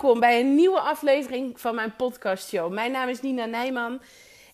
[0.00, 2.72] Welkom bij een nieuwe aflevering van mijn podcastshow.
[2.72, 4.02] Mijn naam is Nina Nijman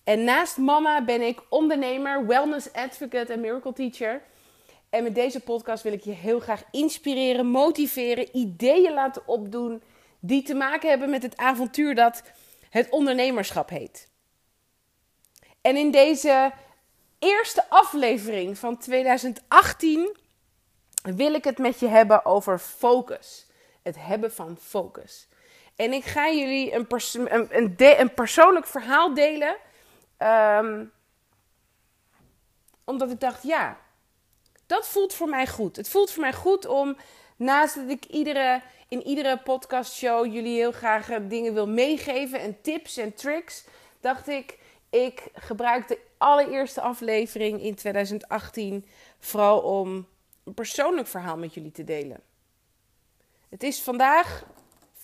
[0.05, 4.23] en naast mama ben ik ondernemer, wellness advocate en miracle teacher.
[4.91, 9.83] En met deze podcast wil ik je heel graag inspireren, motiveren, ideeën laten opdoen
[10.21, 12.23] die te maken hebben met het avontuur dat
[12.71, 14.09] het ondernemerschap heet.
[15.61, 16.53] En in deze
[17.19, 20.17] eerste aflevering van 2018
[21.03, 23.47] wil ik het met je hebben over focus
[23.87, 25.29] het hebben van focus.
[25.77, 29.57] En ik ga jullie een, een, een, een persoonlijk verhaal delen.
[30.17, 30.85] Ehm,
[32.85, 33.79] omdat ik dacht, ja,
[34.67, 35.77] dat voelt voor mij goed.
[35.77, 36.97] Het voelt voor mij goed om,
[37.37, 42.61] naast dat ik iedere, in iedere podcastshow jullie heel graag eh, dingen wil meegeven en
[42.61, 43.65] tips en tricks,
[44.01, 44.59] dacht ik,
[44.91, 48.87] ik gebruik de allereerste aflevering in 2018
[49.19, 50.07] vooral om
[50.45, 52.21] een persoonlijk verhaal met jullie te delen.
[53.49, 54.45] Het is vandaag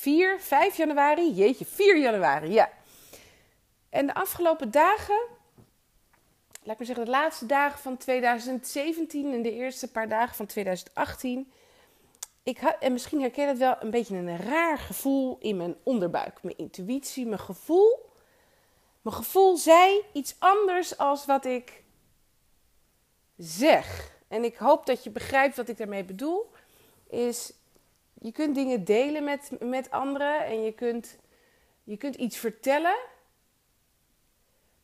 [0.03, 1.33] 4, 5 januari.
[1.33, 2.71] Jeetje, 4 januari, ja.
[3.91, 5.21] En de afgelopen dagen,
[6.63, 10.47] laat ik maar zeggen, de laatste dagen van 2017 en de eerste paar dagen van
[10.47, 11.53] 2018.
[12.43, 16.43] Ik had, en misschien herken het wel, een beetje een raar gevoel in mijn onderbuik.
[16.43, 18.11] Mijn intuïtie, mijn gevoel.
[19.03, 21.83] Mijn gevoel zei iets anders als wat ik
[23.37, 24.13] zeg.
[24.29, 26.51] En ik hoop dat je begrijpt wat ik daarmee bedoel.
[27.09, 27.53] Is
[28.23, 31.19] je kunt dingen delen met, met anderen en je kunt,
[31.85, 32.97] je kunt iets vertellen.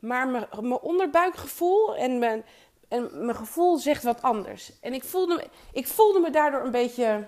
[0.01, 0.47] Maar mijn,
[0.81, 2.45] onderbuikgevoel en mijn,
[2.89, 4.81] en mijn gevoel zegt wat anders.
[4.81, 7.27] En ik voelde, ik voelde me daardoor een beetje.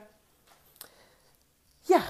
[1.81, 2.03] Ja,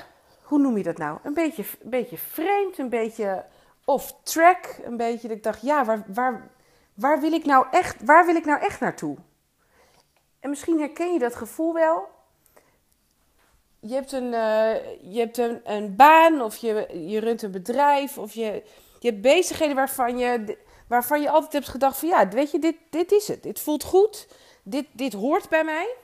[0.43, 1.19] hoe noem je dat nou?
[1.23, 3.45] Een beetje, een beetje vreemd, een beetje
[3.84, 4.78] off track.
[4.84, 6.51] Een beetje dat ik dacht, ja, waar, waar,
[6.95, 9.17] waar, wil ik nou echt, waar wil ik nou echt naartoe?
[10.41, 12.19] En misschien herken je dat gevoel wel
[13.81, 14.75] je hebt een, uh,
[15.12, 18.62] je hebt een, een baan of je, je runt een bedrijf of je,
[18.99, 22.77] je hebt bezigheden waarvan je, waarvan je altijd hebt gedacht van ja, weet je, dit,
[22.91, 23.43] dit is het.
[23.43, 24.28] Dit voelt goed.
[24.62, 25.94] Dit, dit hoort bij mij.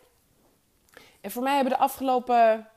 [1.20, 2.68] En voor mij hebben de afgelopen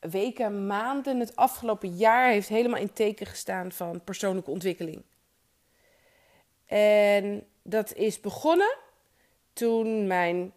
[0.00, 5.02] weken, maanden, het afgelopen jaar heeft helemaal in teken gestaan van persoonlijke ontwikkeling.
[6.66, 8.76] En dat is begonnen
[9.52, 10.52] toen mijn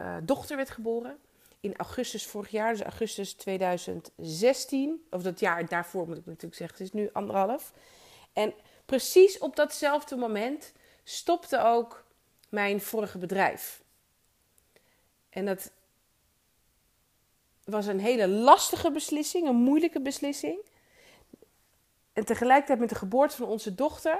[0.00, 1.18] uh, dochter werd geboren
[1.66, 6.78] in augustus vorig jaar, dus augustus 2016, of dat jaar daarvoor moet ik natuurlijk zeggen,
[6.78, 7.72] het is nu anderhalf.
[8.32, 8.54] En
[8.86, 10.72] precies op datzelfde moment
[11.04, 12.04] stopte ook
[12.48, 13.82] mijn vorige bedrijf.
[15.30, 15.72] En dat
[17.64, 20.58] was een hele lastige beslissing, een moeilijke beslissing.
[22.12, 24.18] En tegelijkertijd met de geboorte van onze dochter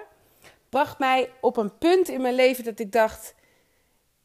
[0.68, 3.34] bracht mij op een punt in mijn leven dat ik dacht: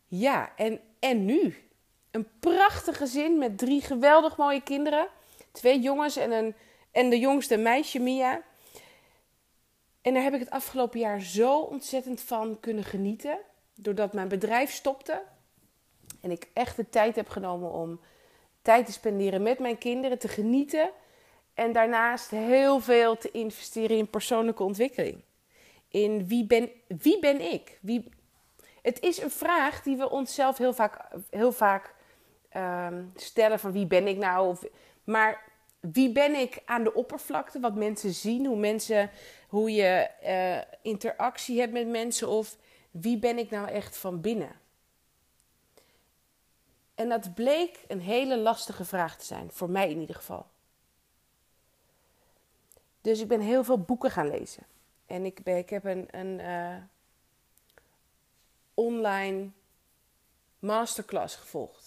[0.08, 1.71] ja, en, en nu?
[2.12, 5.08] Een prachtig gezin met drie geweldig mooie kinderen.
[5.52, 6.56] Twee jongens en, een,
[6.92, 8.42] en de jongste meisje Mia.
[10.02, 13.38] En daar heb ik het afgelopen jaar zo ontzettend van kunnen genieten.
[13.76, 15.22] Doordat mijn bedrijf stopte.
[16.22, 18.00] En ik echt de tijd heb genomen om
[18.62, 20.92] tijd te spenderen met mijn kinderen, te genieten.
[21.54, 25.22] En daarnaast heel veel te investeren in persoonlijke ontwikkeling.
[25.88, 27.78] In wie ben, wie ben ik?
[27.82, 28.10] Wie...
[28.82, 31.94] Het is een vraag die we onszelf heel vaak, heel vaak
[32.52, 34.48] Ehm, stellen van wie ben ik nou.
[34.48, 34.64] Of,
[35.04, 35.44] maar
[35.80, 37.60] wie ben ik aan de oppervlakte?
[37.60, 39.10] Wat mensen zien, hoe, mensen,
[39.48, 42.28] hoe je uh, interactie hebt met mensen.
[42.28, 42.58] Of
[42.92, 44.52] wie ben ik nou echt van binnen?
[46.96, 50.46] En dat bleek een hele lastige vraag te zijn, voor mij in ieder geval.
[53.02, 54.64] Dus ik ben heel veel boeken gaan lezen.
[55.06, 56.84] En ik, ben, ik heb een, een uh,
[58.74, 59.50] online
[60.60, 61.81] masterclass gevolgd.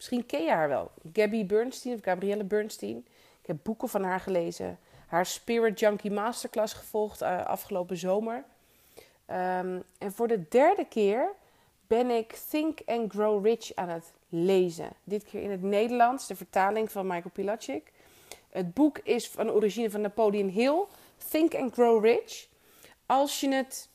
[0.00, 0.90] Misschien ken je haar wel.
[1.12, 2.96] Gabby Bernstein of Gabrielle Bernstein.
[3.40, 4.78] Ik heb boeken van haar gelezen.
[5.06, 8.36] Haar Spirit Junkie Masterclass gevolgd uh, afgelopen zomer.
[8.36, 11.28] Um, en voor de derde keer
[11.86, 14.90] ben ik Think and Grow Rich aan het lezen.
[15.04, 17.92] Dit keer in het Nederlands, de vertaling van Michael Pilacic.
[18.50, 20.84] Het boek is van origine van Napoleon Hill.
[21.30, 22.46] Think and Grow Rich.
[23.06, 23.88] Als je het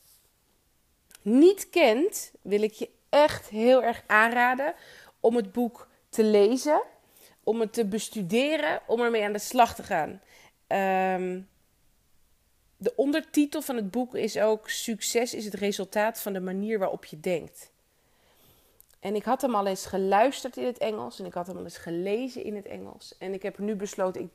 [1.21, 4.73] niet kent, wil ik je echt heel erg aanraden
[5.19, 6.81] om het boek te lezen,
[7.43, 10.21] om het te bestuderen, om ermee aan de slag te gaan.
[10.67, 11.41] Ehm,
[12.77, 17.05] de ondertitel van het boek is ook: Succes is het resultaat van de manier waarop
[17.05, 17.71] je denkt.
[18.99, 21.63] En ik had hem al eens geluisterd in het Engels en ik had hem al
[21.63, 23.17] eens gelezen in het Engels.
[23.17, 24.29] En ik heb nu besloten, ik,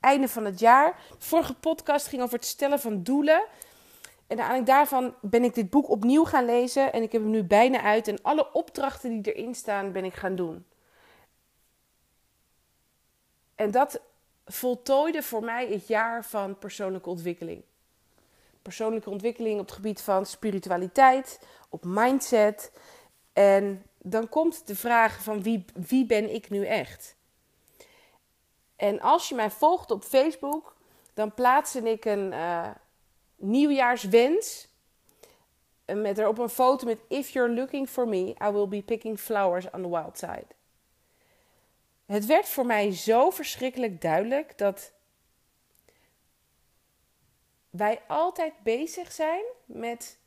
[0.00, 1.00] einde van het jaar.
[1.18, 3.44] Vorige podcast ging over het stellen van doelen.
[4.26, 7.44] En eigenlijk daarvan ben ik dit boek opnieuw gaan lezen en ik heb hem nu
[7.44, 8.08] bijna uit.
[8.08, 10.64] En alle opdrachten die erin staan ben ik gaan doen.
[13.56, 14.00] En dat
[14.44, 17.62] voltooide voor mij het jaar van persoonlijke ontwikkeling.
[18.62, 22.72] Persoonlijke ontwikkeling op het gebied van spiritualiteit, op mindset.
[23.32, 27.16] En dan komt de vraag van wie, wie ben ik nu echt?
[28.76, 30.76] En als je mij volgt op Facebook,
[31.14, 32.70] dan plaats ik een uh,
[33.36, 34.68] nieuwjaarswens.
[35.84, 39.18] Eh, met erop een foto met If you're looking for me, I will be picking
[39.18, 40.46] flowers on the wild side.
[42.06, 44.92] Het werd voor mij zo verschrikkelijk duidelijk dat
[47.70, 50.18] wij altijd bezig zijn met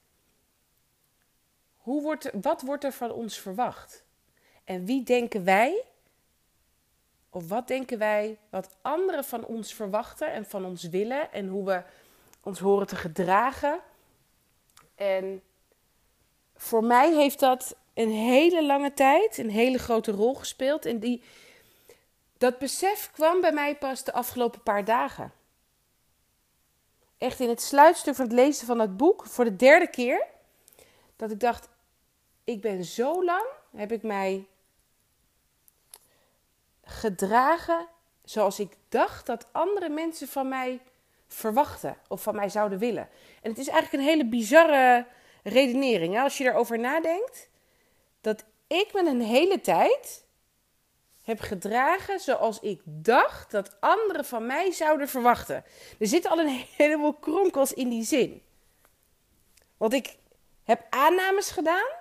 [1.78, 4.04] hoe wordt, wat wordt er van ons verwacht?
[4.64, 5.84] En wie denken wij,
[7.30, 11.66] of wat denken wij, wat anderen van ons verwachten en van ons willen en hoe
[11.66, 11.84] we
[12.44, 13.80] ons horen te gedragen?
[14.96, 15.42] En
[16.56, 20.86] voor mij heeft dat een hele lange tijd een hele grote rol gespeeld.
[20.86, 21.24] En die,
[22.39, 25.33] dat besef kwam bij mij pas de afgelopen paar dagen.
[27.18, 30.25] Echt in het sluitstuk van het lezen van dat boek, voor de derde keer,
[31.15, 31.69] dat ik dacht:
[32.44, 33.45] ik ben zo lang,
[33.75, 34.47] heb ik mij
[36.83, 37.88] gedragen
[38.24, 40.81] zoals ik dacht dat andere mensen van mij
[41.27, 43.09] verwachten of van mij zouden willen.
[43.42, 45.06] En het is eigenlijk een hele bizarre
[45.44, 46.13] redenering.
[46.13, 46.21] Hè?
[46.21, 47.50] Als je erover nadenkt,
[48.21, 50.24] dat ik me een hele tijd
[51.30, 55.64] heb gedragen zoals ik dacht dat anderen van mij zouden verwachten.
[56.00, 58.42] Er zitten al een heleboel kronkels in die zin.
[59.78, 60.18] Want ik
[60.64, 61.98] heb aannames gedaan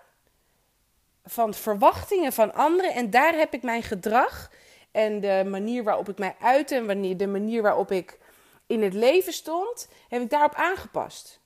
[1.25, 4.51] van verwachtingen van anderen en daar heb ik mijn gedrag
[4.91, 8.19] en de manier waarop ik mij uitte en wanneer, de manier waarop ik
[8.67, 11.41] in het leven stond, heb ik daarop aangepast.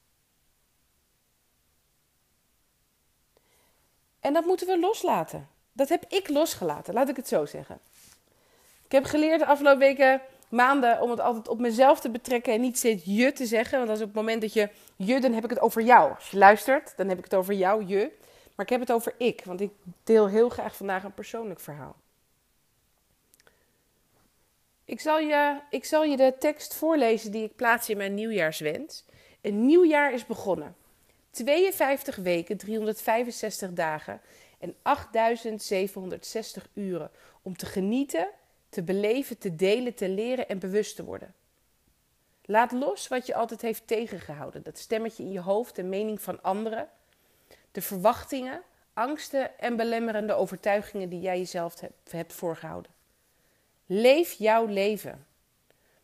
[4.21, 5.52] En dat moeten we loslaten.
[5.73, 7.79] Dat heb ik losgelaten, laat ik het zo zeggen.
[8.85, 12.61] Ik heb geleerd de afgelopen weken, maanden, om het altijd op mezelf te betrekken en
[12.61, 13.79] niet steeds je te zeggen.
[13.79, 16.15] Want als op het moment dat je je, dan heb ik het over jou.
[16.15, 18.11] Als je luistert, dan heb ik het over jou, je.
[18.55, 19.71] Maar ik heb het over ik, want ik
[20.05, 21.97] deel heel graag vandaag een persoonlijk verhaal.
[24.85, 29.05] Ik zal, je, ik zal je de tekst voorlezen die ik plaats in mijn nieuwjaarswens.
[29.41, 30.77] Een nieuw jaar is begonnen.
[31.31, 34.21] 52 weken, 365 dagen
[34.63, 37.11] en 8760 uren
[37.43, 38.29] om te genieten,
[38.69, 41.35] te beleven, te delen, te leren en bewust te worden.
[42.45, 44.63] Laat los wat je altijd heeft tegengehouden.
[44.63, 46.89] Dat stemmetje in je hoofd, de mening van anderen,
[47.71, 48.63] de verwachtingen,
[48.93, 51.81] angsten en belemmerende overtuigingen die jij jezelf
[52.11, 52.93] hebt voorgehouden.
[53.87, 55.27] Leef jouw leven.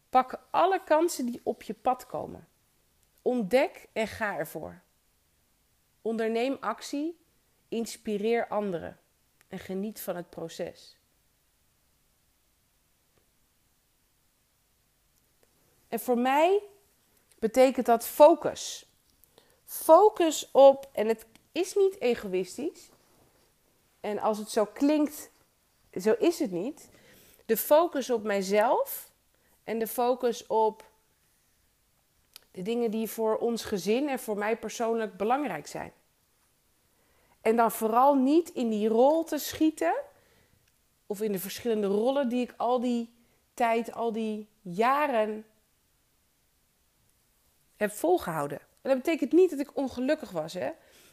[0.09, 2.49] Pak alle kansen die op je pad komen.
[3.23, 4.81] Ontdek en ga ervoor.
[6.03, 7.19] Onderneem actie,
[7.69, 8.99] inspireer anderen
[9.49, 10.97] en geniet van het proces.
[15.89, 16.63] En voor mij
[17.39, 18.87] betekent dat focus.
[19.65, 22.89] Focus op, en het is niet egoïstisch.
[24.01, 25.31] En als het zo klinkt,
[26.01, 26.89] zo is het niet.
[27.47, 29.11] De focus op mijzelf
[29.65, 30.85] en de focus op
[32.51, 35.93] de dingen die voor ons gezin en voor mij persoonlijk belangrijk zijn.
[37.41, 39.95] En dan vooral niet in die rol te schieten,
[41.07, 43.15] of in de verschillende rollen die ik al die
[43.55, 45.45] tijd, al die jaren
[47.77, 48.59] heb volgehouden.
[48.59, 50.67] En dat betekent niet dat ik ongelukkig was, hè?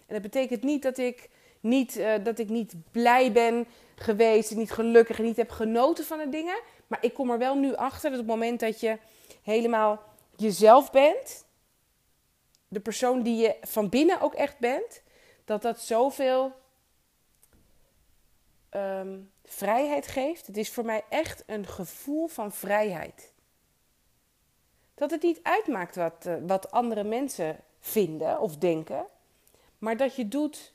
[0.07, 1.29] En dat betekent niet dat ik
[1.59, 6.05] niet, uh, dat ik niet blij ben geweest, en niet gelukkig en niet heb genoten
[6.05, 6.59] van de dingen.
[6.87, 8.97] Maar ik kom er wel nu achter dat op het moment dat je
[9.43, 10.03] helemaal
[10.35, 11.45] jezelf bent,
[12.67, 15.01] de persoon die je van binnen ook echt bent,
[15.45, 16.51] dat dat zoveel
[18.71, 20.47] um, vrijheid geeft.
[20.47, 23.33] Het is voor mij echt een gevoel van vrijheid.
[24.93, 29.05] Dat het niet uitmaakt wat, uh, wat andere mensen vinden of denken,
[29.77, 30.73] maar dat je doet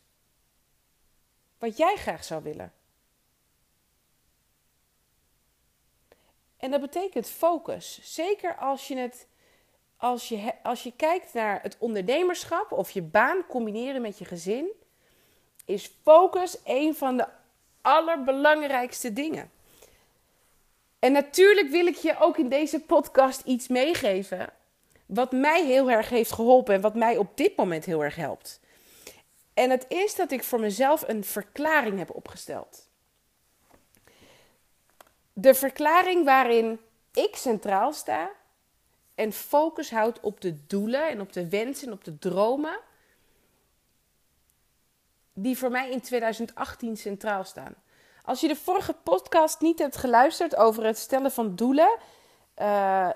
[1.59, 2.73] wat jij graag zou willen.
[6.57, 8.15] En dat betekent focus.
[8.15, 9.27] Zeker als je het
[10.01, 14.71] als je, als je kijkt naar het ondernemerschap of je baan combineren met je gezin,
[15.65, 17.27] is focus een van de
[17.81, 19.51] allerbelangrijkste dingen.
[20.99, 24.53] En natuurlijk wil ik je ook in deze podcast iets meegeven
[25.07, 28.61] wat mij heel erg heeft geholpen en wat mij op dit moment heel erg helpt.
[29.55, 32.89] En het is dat ik voor mezelf een verklaring heb opgesteld.
[35.33, 36.81] De verklaring waarin
[37.13, 38.31] ik centraal sta
[39.21, 42.79] en focus houdt op de doelen en op de wensen en op de dromen
[45.33, 47.75] die voor mij in 2018 centraal staan.
[48.25, 51.99] Als je de vorige podcast niet hebt geluisterd over het stellen van doelen,
[52.55, 53.11] eh,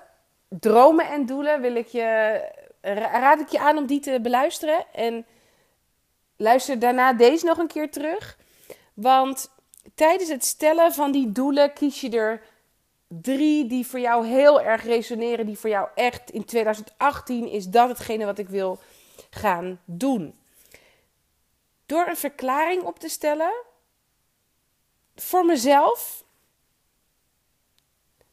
[0.47, 2.41] dromen en doelen wil ik je,
[2.81, 4.85] raad ik je aan om die te beluisteren.
[4.93, 5.25] En
[6.37, 8.37] luister daarna deze nog een keer terug.
[8.93, 9.51] Want
[9.95, 12.41] tijdens het stellen van die doelen kies je er
[13.21, 15.45] drie die voor jou heel erg resoneren.
[15.45, 18.79] Die voor jou echt in 2018 is dat hetgene wat ik wil
[19.29, 20.39] gaan doen.
[21.85, 23.53] Door een verklaring op te stellen
[25.15, 26.23] voor mezelf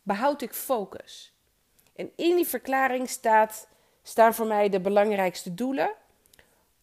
[0.03, 1.33] behoud ik focus.
[1.97, 3.69] En in die verklaring staat,
[4.03, 5.91] staan voor mij de belangrijkste doelen.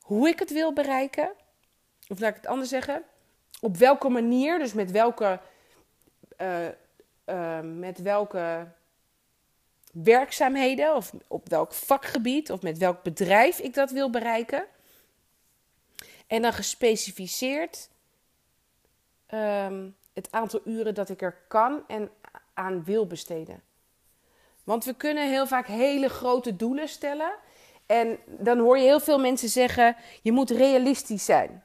[0.01, 1.31] Hoe ik het wil bereiken.
[2.07, 3.03] Of laat ik het anders zeggen.
[3.61, 5.39] Op welke manier, dus met welke,
[6.37, 6.67] uh,
[7.29, 8.67] uh, met welke
[9.91, 14.65] werkzaamheden of op welk vakgebied of met welk bedrijf ik dat wil bereiken.
[16.27, 17.89] En dan gespecificeerd
[19.33, 22.09] um, het aantal uren dat ik er kan en
[22.53, 23.61] aan wil besteden.
[24.63, 27.31] Want we kunnen heel vaak hele grote doelen stellen.
[27.85, 31.63] En dan hoor je heel veel mensen zeggen: je moet realistisch zijn.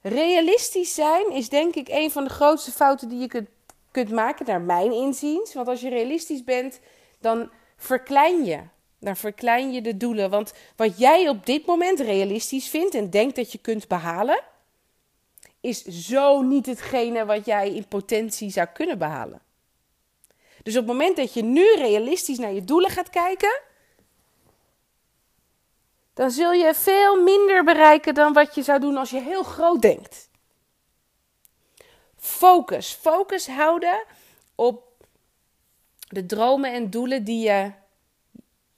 [0.00, 3.48] Realistisch zijn is denk ik een van de grootste fouten die je kunt,
[3.90, 5.54] kunt maken, naar mijn inziens.
[5.54, 6.80] Want als je realistisch bent,
[7.20, 8.60] dan verklein je.
[9.00, 10.30] Dan verklein je de doelen.
[10.30, 14.42] Want wat jij op dit moment realistisch vindt en denkt dat je kunt behalen,
[15.60, 19.40] is zo niet hetgene wat jij in potentie zou kunnen behalen.
[20.62, 23.60] Dus op het moment dat je nu realistisch naar je doelen gaat kijken,
[26.18, 29.82] dan zul je veel minder bereiken dan wat je zou doen als je heel groot
[29.82, 30.30] denkt.
[32.16, 32.92] Focus.
[32.92, 34.04] Focus houden
[34.54, 34.82] op
[36.08, 37.72] de dromen en doelen die, je,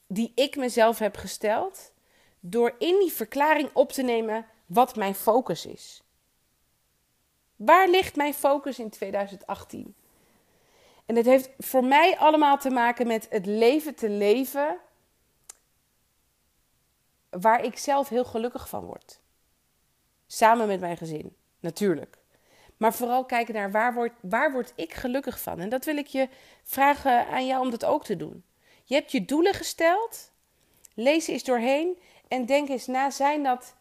[0.06, 1.92] die ik mezelf heb gesteld.
[2.40, 6.02] Door in die verklaring op te nemen wat mijn focus is.
[7.56, 9.94] Waar ligt mijn focus in 2018?
[11.06, 14.80] En het heeft voor mij allemaal te maken met het leven te leven
[17.30, 19.20] waar ik zelf heel gelukkig van word.
[20.26, 22.18] Samen met mijn gezin, natuurlijk.
[22.76, 25.60] Maar vooral kijken naar waar word, waar word ik gelukkig van.
[25.60, 26.28] En dat wil ik je
[26.62, 28.44] vragen aan jou om dat ook te doen.
[28.84, 30.32] Je hebt je doelen gesteld.
[30.94, 33.76] Lees eens doorheen en denk eens na: zijn dat.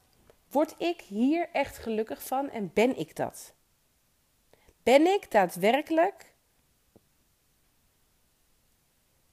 [0.49, 3.53] Word ik hier echt gelukkig van en ben ik dat?
[4.83, 6.33] Ben ik daadwerkelijk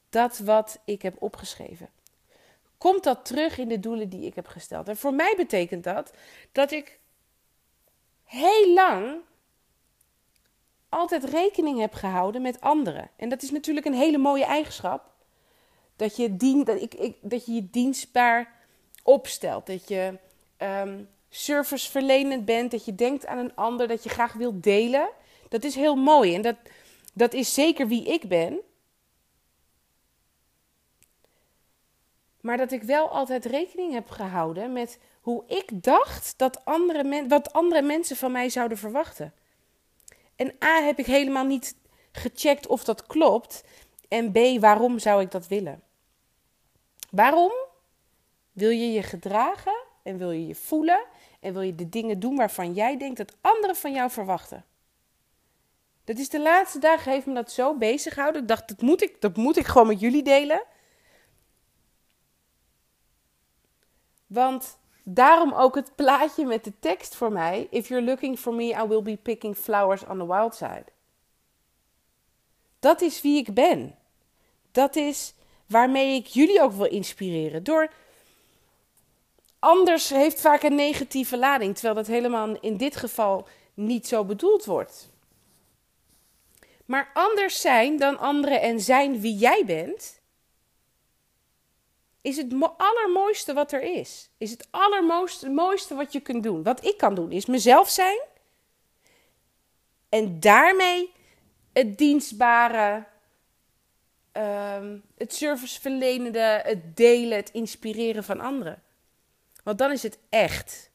[0.09, 1.89] dat wat ik heb opgeschreven?
[2.87, 4.89] Komt dat terug in de doelen die ik heb gesteld?
[4.89, 6.13] En voor mij betekent dat
[6.53, 6.99] dat ik
[8.25, 9.17] heel lang
[10.89, 13.11] altijd rekening heb gehouden met anderen.
[13.17, 15.11] En dat is natuurlijk een hele mooie eigenschap.
[15.97, 18.53] Dat je, dien, dat ik, ik, dat je je dienstbaar
[19.03, 19.67] opstelt.
[19.67, 20.19] Dat je
[20.59, 22.71] um, serviceverlenend bent.
[22.71, 23.89] Dat je denkt aan een ander.
[23.89, 25.09] Dat je graag wilt delen.
[25.49, 26.57] Dat is heel mooi en dat,
[27.15, 28.61] dat is zeker wie ik ben.
[32.47, 37.29] Maar dat ik wel altijd rekening heb gehouden met hoe ik dacht dat andere men,
[37.29, 39.35] wat andere mensen van mij zouden verwachten.
[40.37, 41.77] En A heb ik helemaal niet
[42.13, 43.65] gecheckt of dat klopt.
[44.09, 45.83] En B, waarom zou ik dat willen?
[47.11, 47.53] Waarom
[48.53, 51.05] wil je je gedragen en wil je je voelen
[51.41, 54.65] en wil je de dingen doen waarvan jij denkt dat anderen van jou verwachten?
[56.05, 58.43] Dat is de laatste dagen heeft me dat zo bezig gehouden.
[58.43, 60.63] Ik dacht, dat moet ik, dat moet ik gewoon met jullie delen.
[64.37, 67.67] Want daarom ook het plaatje met de tekst voor mij.
[67.71, 70.85] If you're looking for me, I will be picking flowers on the wild side.
[72.79, 73.99] Dat is wie ik ben.
[74.73, 75.35] Dat is
[75.67, 77.65] waarmee ik jullie ook wil inspireren.
[77.65, 77.93] Door
[79.59, 84.65] anders heeft vaak een negatieve lading, terwijl dat helemaal in dit geval niet zo bedoeld
[84.65, 85.11] wordt.
[86.85, 90.16] Maar anders zijn dan anderen en zijn wie jij bent,
[92.27, 94.31] is het allermooiste wat er is.
[94.39, 96.63] Is het allermooiste mooiste wat je kunt doen.
[96.63, 98.21] Wat ik kan doen is mezelf zijn.
[100.09, 101.13] En daarmee
[101.73, 103.07] het dienstbare,
[104.33, 108.83] um, het serviceverlenende, het delen, het inspireren van anderen.
[109.63, 110.91] Want dan is het echt.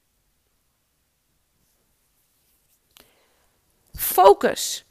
[3.94, 4.86] Focus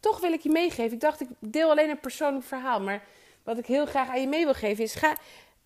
[0.00, 0.92] toch wil ik je meegeven.
[0.92, 2.80] Ik dacht, ik deel alleen een persoonlijk verhaal.
[2.80, 3.04] Maar
[3.42, 5.16] wat ik heel graag aan je mee wil geven is: ga,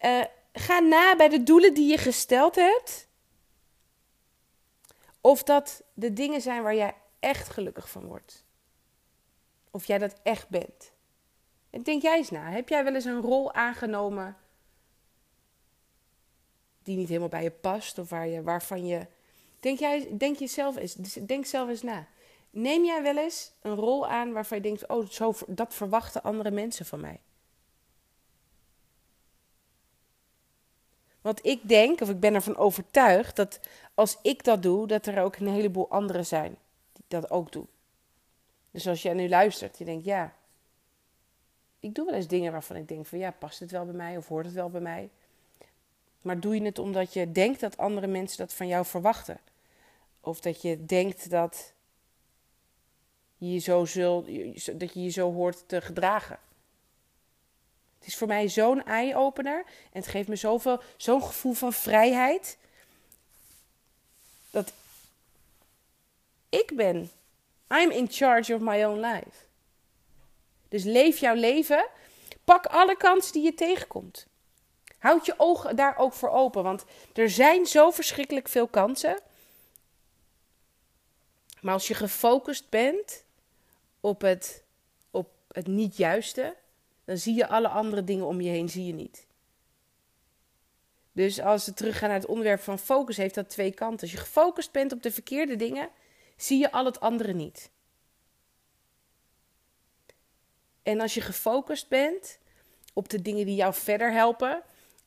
[0.00, 3.08] uh, ga na bij de doelen die je gesteld hebt.
[5.20, 8.44] Of dat de dingen zijn waar jij echt gelukkig van wordt.
[9.70, 10.92] Of jij dat echt bent.
[11.70, 14.36] En denk jij eens na: heb jij wel eens een rol aangenomen
[16.82, 17.98] die niet helemaal bij je past?
[17.98, 19.06] Of waar je, waarvan je.
[19.60, 22.06] Denk, jij, denk, je zelf eens, denk zelf eens na
[22.56, 26.50] Neem jij wel eens een rol aan waarvan je denkt: oh, zo, dat verwachten andere
[26.50, 27.20] mensen van mij?
[31.26, 33.60] Want ik denk, of ik ben ervan overtuigd, dat
[33.94, 36.56] als ik dat doe, dat er ook een heleboel anderen zijn
[36.92, 37.68] die dat ook doen.
[38.70, 40.34] Dus als jij nu luistert, je denkt, ja,
[41.80, 44.16] ik doe wel eens dingen waarvan ik denk van, ja, past het wel bij mij
[44.16, 45.10] of hoort het wel bij mij?
[46.22, 49.38] Maar doe je het omdat je denkt dat andere mensen dat van jou verwachten?
[50.20, 51.72] Of dat je denkt dat
[53.36, 54.22] je je zo, zul,
[54.74, 56.38] dat je je zo hoort te gedragen?
[57.98, 62.58] Het is voor mij zo'n eye-opener en het geeft me zoveel, zo'n gevoel van vrijheid.
[64.50, 64.72] Dat
[66.48, 67.10] ik ben.
[67.68, 69.44] I'm in charge of my own life.
[70.68, 71.88] Dus leef jouw leven.
[72.44, 74.26] Pak alle kansen die je tegenkomt.
[74.98, 76.84] Houd je ogen daar ook voor open, want
[77.14, 79.20] er zijn zo verschrikkelijk veel kansen.
[81.60, 83.24] Maar als je gefocust bent
[84.00, 84.62] op het,
[85.10, 86.56] op het niet juiste,
[87.06, 89.26] dan zie je alle andere dingen om je heen zie je niet.
[91.12, 94.00] Dus als we teruggaan naar het onderwerp van focus, heeft dat twee kanten.
[94.00, 95.88] Als je gefocust bent op de verkeerde dingen,
[96.36, 97.70] zie je al het andere niet.
[100.82, 102.38] En als je gefocust bent
[102.92, 104.62] op de dingen die jou verder helpen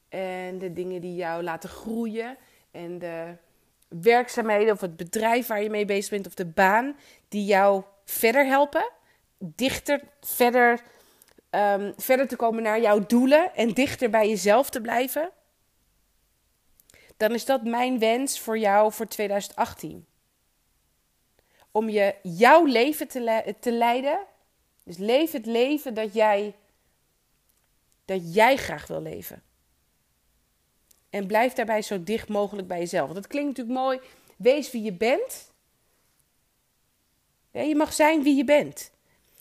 [0.10, 2.38] en de dingen die jou laten groeien
[2.72, 3.36] en de
[3.88, 8.46] werkzaamheden of het bedrijf waar je mee bezig bent of de baan die jou verder
[8.46, 8.92] helpen,
[9.38, 10.82] dichter, verder
[11.50, 15.32] um, verder te komen naar jouw doelen en dichter bij jezelf te blijven,
[17.18, 20.06] dan is dat mijn wens voor jou voor 2018.
[21.72, 24.20] Om je jouw leven te, te leiden.
[24.84, 26.56] Dus leef het leven dat jij,
[28.06, 29.44] dat jij graag wil leven.
[31.10, 33.12] En blijf daarbij zo dicht mogelijk bij jezelf.
[33.12, 34.00] Dat klinkt natuurlijk mooi.
[34.36, 35.52] Wees wie je bent.
[37.52, 38.92] Ja, je mag zijn wie je bent.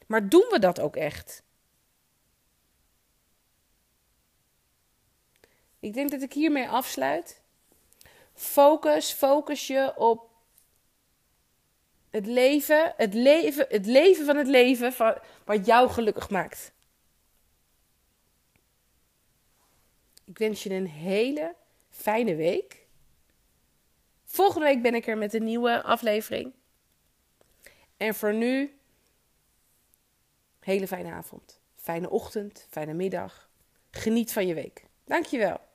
[0.07, 1.43] Maar doen we dat ook echt?
[5.81, 7.43] Ik denk dat ik hiermee afsluit.
[8.35, 10.31] Focus, focus je op
[12.11, 16.73] het leven, het leven, het leven van het leven van, wat jou gelukkig maakt.
[20.25, 21.55] Ik wens je een hele
[21.91, 22.87] fijne week.
[24.25, 26.53] Volgende week ben ik er met een nieuwe aflevering.
[27.97, 28.79] En voor nu,
[30.61, 33.51] hele fijne avond, fijne ochtend, fijne middag.
[33.91, 34.85] Geniet van je week.
[35.05, 35.68] Dankjewel.